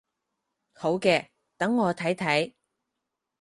[0.73, 1.27] 好嘅，
[1.57, 2.53] 等我睇睇